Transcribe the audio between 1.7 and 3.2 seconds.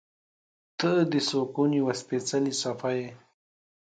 یوه سپېڅلې څپه یې.